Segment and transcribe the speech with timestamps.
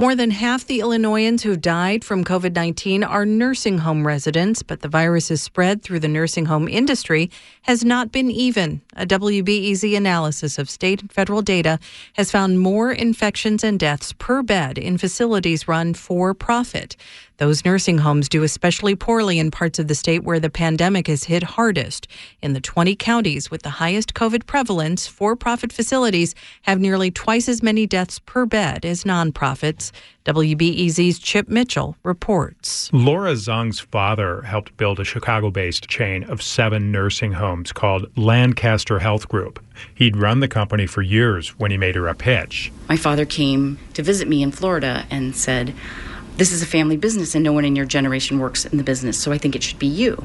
[0.00, 4.80] More than half the Illinoisans who've died from COVID 19 are nursing home residents, but
[4.80, 8.80] the virus's spread through the nursing home industry has not been even.
[8.94, 11.80] A WBEZ analysis of state and federal data
[12.12, 16.94] has found more infections and deaths per bed in facilities run for profit.
[17.38, 21.22] Those nursing homes do especially poorly in parts of the state where the pandemic has
[21.22, 22.08] hit hardest.
[22.42, 27.48] In the 20 counties with the highest COVID prevalence, for profit facilities have nearly twice
[27.48, 29.92] as many deaths per bed as nonprofits.
[30.24, 32.90] WBEZ's Chip Mitchell reports.
[32.92, 38.98] Laura Zung's father helped build a Chicago based chain of seven nursing homes called Lancaster
[38.98, 39.64] Health Group.
[39.94, 42.72] He'd run the company for years when he made her a pitch.
[42.88, 45.72] My father came to visit me in Florida and said,
[46.38, 49.18] this is a family business and no one in your generation works in the business,
[49.18, 50.24] so I think it should be you.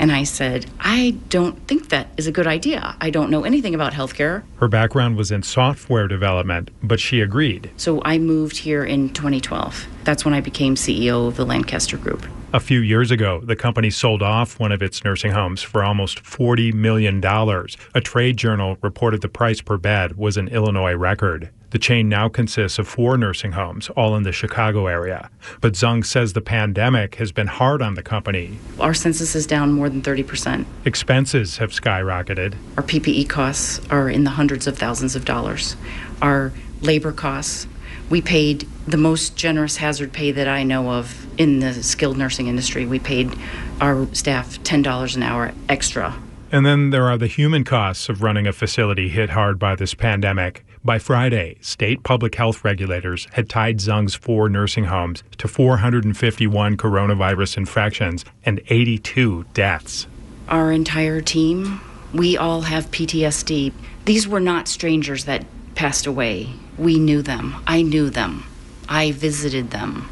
[0.00, 2.96] And I said, I don't think that is a good idea.
[3.00, 4.42] I don't know anything about healthcare.
[4.56, 7.70] Her background was in software development, but she agreed.
[7.76, 9.86] So I moved here in 2012.
[10.02, 12.26] That's when I became CEO of the Lancaster Group.
[12.54, 16.22] A few years ago, the company sold off one of its nursing homes for almost
[16.22, 17.20] $40 million.
[17.24, 21.50] A trade journal reported the price per bed was an Illinois record.
[21.70, 25.30] The chain now consists of four nursing homes, all in the Chicago area.
[25.60, 28.56] But Zung says the pandemic has been hard on the company.
[28.78, 30.64] Our census is down more than 30%.
[30.84, 32.54] Expenses have skyrocketed.
[32.76, 35.74] Our PPE costs are in the hundreds of thousands of dollars.
[36.22, 36.52] Our
[36.82, 37.66] labor costs,
[38.10, 42.46] we paid the most generous hazard pay that I know of in the skilled nursing
[42.46, 42.86] industry.
[42.86, 43.36] We paid
[43.80, 46.14] our staff $10 an hour extra.
[46.52, 49.94] And then there are the human costs of running a facility hit hard by this
[49.94, 50.64] pandemic.
[50.84, 57.56] By Friday, state public health regulators had tied Zung's four nursing homes to 451 coronavirus
[57.56, 60.06] infections and 82 deaths.
[60.48, 61.80] Our entire team,
[62.12, 63.72] we all have PTSD.
[64.04, 66.50] These were not strangers that passed away.
[66.78, 67.62] We knew them.
[67.66, 68.44] I knew them.
[68.88, 70.08] I visited them.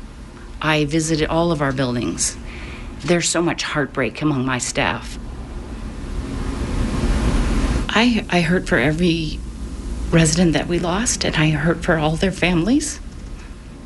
[0.60, 2.36] I visited all of our buildings.
[3.00, 5.18] There's so much heartbreak among my staff.
[7.88, 9.40] I, I hurt for every
[10.10, 13.00] resident that we lost, and I hurt for all their families.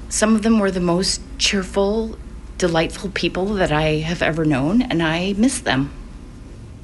[0.09, 2.19] Some of them were the most cheerful,
[2.59, 5.91] delightful people that I have ever known, and I miss them.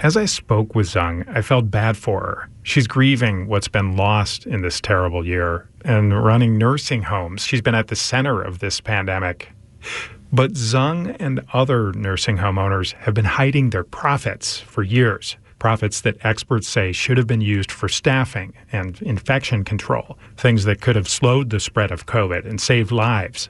[0.03, 2.51] As I spoke with Zung, I felt bad for her.
[2.65, 7.45] She's grieving what's been lost in this terrible year and running nursing homes.
[7.47, 9.53] She's been at the center of this pandemic.
[10.33, 16.01] But Zung and other nursing home owners have been hiding their profits for years profits
[16.01, 20.97] that experts say should have been used for staffing and infection control, things that could
[20.97, 23.49] have slowed the spread of COVID and saved lives.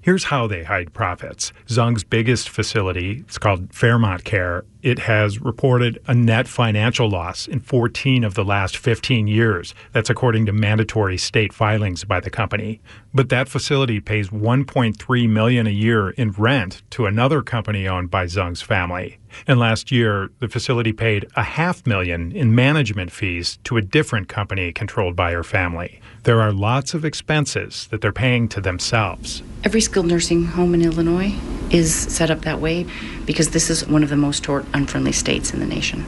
[0.00, 1.52] Here's how they hide profits.
[1.66, 7.60] Zung's biggest facility, it's called Fairmont Care, it has reported a net financial loss in
[7.60, 9.74] 14 of the last 15 years.
[9.92, 12.80] That's according to mandatory state filings by the company.
[13.12, 18.26] But that facility pays 1.3 million a year in rent to another company owned by
[18.26, 19.18] Zung's family.
[19.46, 24.28] And last year, the facility paid a half million in management fees to a different
[24.28, 26.00] company controlled by her family.
[26.24, 29.42] There are lots of expenses that they're paying to themselves.
[29.64, 31.34] Every skilled nursing home in Illinois
[31.70, 32.86] is set up that way
[33.30, 36.04] because this is one of the most tort unfriendly states in the nation.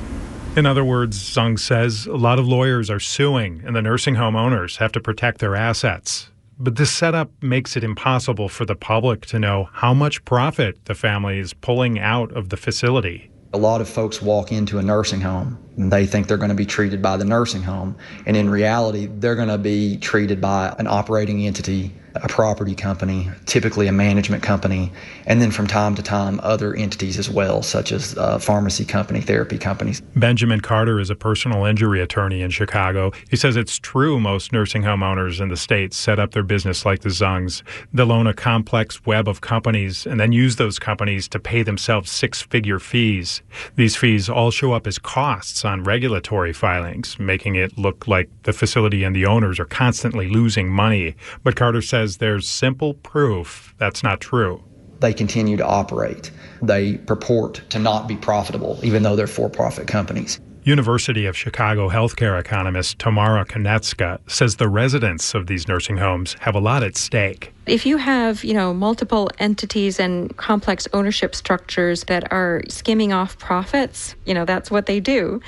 [0.57, 4.35] In other words, Zung says a lot of lawyers are suing, and the nursing home
[4.35, 6.33] owners have to protect their assets.
[6.59, 10.97] But this setup makes it impossible for the public to know how much profit the
[10.97, 13.31] family is pulling out of the facility.
[13.53, 16.57] A lot of folks walk into a nursing home and they think they're going to
[16.57, 17.95] be treated by the nursing home.
[18.27, 23.31] And in reality, they're going to be treated by an operating entity a property company,
[23.47, 24.93] typically a management company,
[25.27, 29.21] and then from time to time other entities as well, such as uh, pharmacy company,
[29.21, 30.01] therapy companies.
[30.17, 33.13] Benjamin Carter is a personal injury attorney in Chicago.
[33.31, 36.85] He says it's true most nursing home owners in the state set up their business
[36.85, 37.63] like the Zungs.
[37.93, 42.11] They'll own a complex web of companies and then use those companies to pay themselves
[42.11, 43.43] six figure fees.
[43.77, 48.53] These fees all show up as costs on regulatory filings, making it look like the
[48.53, 51.15] facility and the owners are constantly losing money.
[51.43, 54.63] But Carter says says there's simple proof that's not true.
[54.99, 56.33] They continue to operate.
[56.61, 60.41] They purport to not be profitable, even though they're for profit companies.
[60.65, 66.55] University of Chicago healthcare economist Tamara Konetzka says the residents of these nursing homes have
[66.55, 67.53] a lot at stake.
[67.67, 73.39] If you have, you know, multiple entities and complex ownership structures that are skimming off
[73.39, 75.41] profits, you know, that's what they do.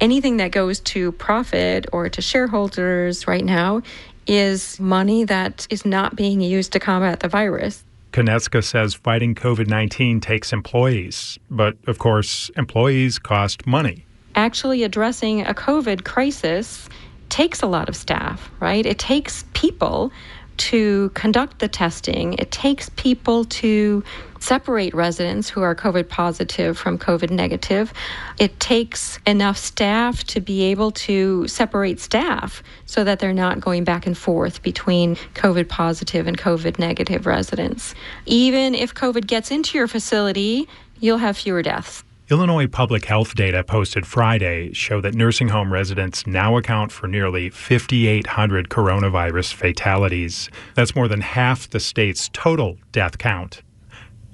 [0.00, 3.82] Anything that goes to profit or to shareholders right now
[4.26, 7.84] is money that is not being used to combat the virus.
[8.12, 14.04] Konetzka says fighting COVID 19 takes employees, but of course, employees cost money.
[14.34, 16.88] Actually, addressing a COVID crisis
[17.28, 18.84] takes a lot of staff, right?
[18.84, 20.10] It takes people
[20.60, 22.34] to conduct the testing.
[22.34, 24.04] It takes people to
[24.40, 27.92] separate residents who are COVID positive from COVID negative.
[28.38, 33.84] It takes enough staff to be able to separate staff so that they're not going
[33.84, 37.94] back and forth between COVID positive and COVID negative residents.
[38.26, 40.68] Even if COVID gets into your facility,
[40.98, 42.04] you'll have fewer deaths.
[42.30, 47.50] Illinois public health data posted Friday show that nursing home residents now account for nearly
[47.50, 50.48] 5,800 coronavirus fatalities.
[50.76, 53.62] That's more than half the state's total death count.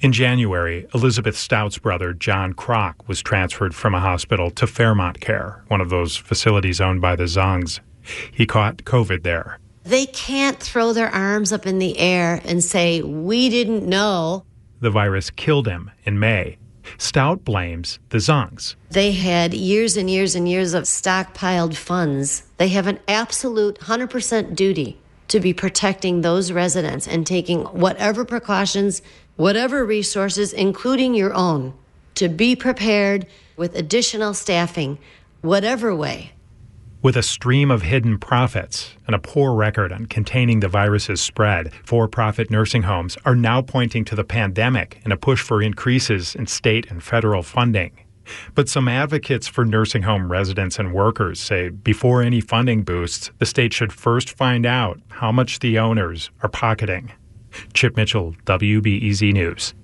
[0.00, 5.64] In January, Elizabeth Stout's brother, John Kroc, was transferred from a hospital to Fairmont Care,
[5.68, 7.80] one of those facilities owned by the Zungs.
[8.30, 9.58] He caught COVID there.
[9.84, 14.44] They can't throw their arms up in the air and say, We didn't know.
[14.80, 16.58] The virus killed him in May.
[16.98, 18.74] Stout blames the Zungs.
[18.90, 22.44] They had years and years and years of stockpiled funds.
[22.56, 24.98] They have an absolute 100% duty
[25.28, 29.02] to be protecting those residents and taking whatever precautions,
[29.36, 31.74] whatever resources, including your own,
[32.14, 34.98] to be prepared with additional staffing,
[35.42, 36.32] whatever way.
[37.02, 41.72] With a stream of hidden profits and a poor record on containing the virus's spread,
[41.84, 46.34] for profit nursing homes are now pointing to the pandemic and a push for increases
[46.34, 47.92] in state and federal funding.
[48.54, 53.46] But some advocates for nursing home residents and workers say before any funding boosts, the
[53.46, 57.12] state should first find out how much the owners are pocketing.
[57.72, 59.74] Chip Mitchell, WBEZ News.